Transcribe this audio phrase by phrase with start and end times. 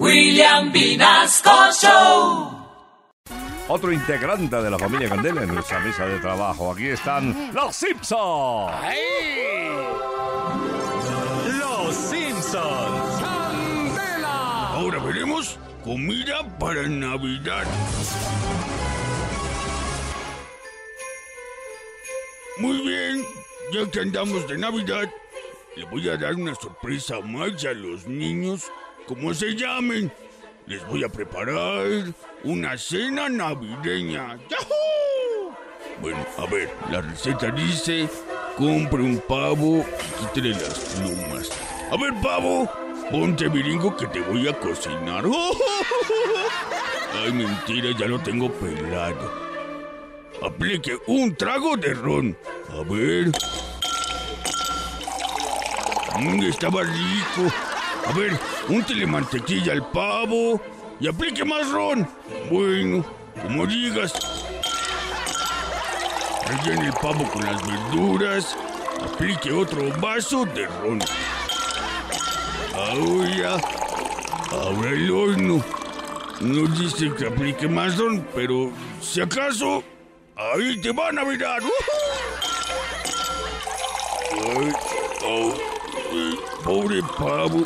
[0.00, 2.50] William Vinasco Show.
[3.68, 6.72] Otro integrante de la familia Candela en nuestra mesa de trabajo.
[6.72, 8.72] Aquí están los Simpsons.
[11.58, 13.22] Los Simpsons.
[13.22, 14.68] Candela.
[14.72, 17.64] Ahora veremos comida para Navidad.
[22.58, 23.24] Muy bien,
[23.72, 25.08] ya que andamos de Navidad,
[25.76, 28.70] le voy a dar una sorpresa más a los niños,
[29.06, 30.12] como se llamen.
[30.66, 31.86] Les voy a preparar
[32.42, 34.38] una cena navideña.
[34.48, 35.54] ¡Yahoo!
[36.00, 38.08] Bueno, a ver, la receta dice,
[38.56, 41.50] compre un pavo y quítele las plumas.
[41.90, 42.70] A ver, pavo,
[43.10, 45.24] ponte viringo que te voy a cocinar.
[47.22, 49.32] Ay, mentira, ya lo tengo pelado.
[50.42, 52.36] Aplique un trago de ron.
[52.70, 53.30] A ver.
[56.18, 57.52] Mm, estaba rico.
[58.06, 60.60] A ver, úntele mantequilla al pavo
[61.00, 62.08] y aplique más ron.
[62.50, 63.04] Bueno,
[63.42, 64.12] como digas.
[66.46, 68.56] Rellene el pavo con las verduras.
[69.02, 71.00] Aplique otro vaso de ron.
[72.74, 73.60] Ahora,
[74.50, 75.64] ahora el horno.
[76.40, 79.82] No dice que aplique más ron, pero si acaso,
[80.36, 81.62] ahí te van a mirar.
[84.32, 84.72] Ay,
[86.62, 87.64] pobre pavo.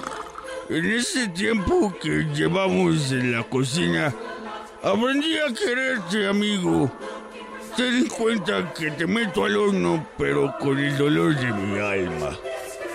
[0.71, 4.15] En ese tiempo que llevamos en la cocina,
[4.83, 6.93] aprendí a quererte, amigo.
[7.75, 12.37] Ten en cuenta que te meto al horno, pero con el dolor de mi alma.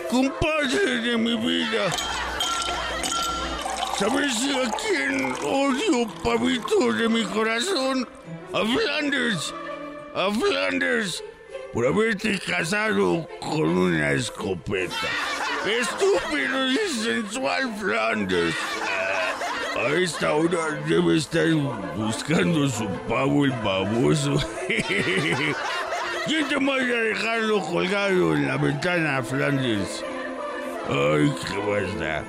[0.08, 1.90] Compadre de mi vida.
[3.98, 8.08] ¿Sabes a quién odio, pavito de mi corazón?
[8.54, 9.52] A Flanders.
[10.14, 11.24] A Flanders.
[11.74, 15.10] Por haberte casado con una escopeta.
[15.66, 18.56] Estúpido y sensual Flanders.
[19.78, 21.48] A esta hora debe estar
[21.96, 24.36] buscando su pavo el baboso.
[26.26, 30.04] ¿Quién te vaya a dejarlo colgado en la ventana, Flanders?
[30.90, 32.24] Ay, qué basta.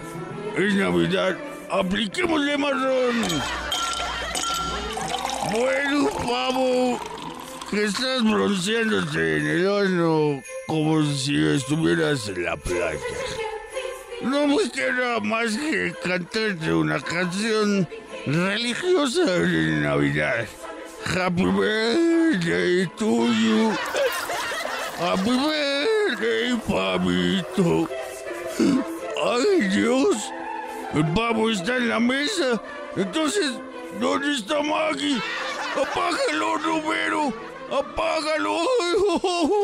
[0.57, 1.37] Es Navidad.
[1.71, 3.17] Apliquémosle marrón.
[5.51, 7.01] Bueno, pavo,
[7.71, 10.14] que estás bronceándote en el horno
[10.75, 12.99] como si estuvieras en la playa.
[14.23, 17.89] No me queda más que cantarte una canción
[18.27, 20.47] religiosa de Navidad.
[21.07, 23.73] Happy birthday to you.
[24.99, 27.89] Happy birthday, pavito.
[28.59, 30.17] Ay, Dios.
[30.93, 32.61] El pavo está en la mesa.
[32.97, 33.53] Entonces,
[34.01, 35.23] ¿dónde está Maggie?
[35.81, 37.33] Apágalo, Romero.
[37.71, 38.59] Apágalo.